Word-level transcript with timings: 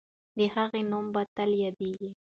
د 0.37 0.39
هغې 0.53 0.81
نوم 0.91 1.05
به 1.13 1.21
تل 1.35 1.51
یادېږي. 1.63 2.11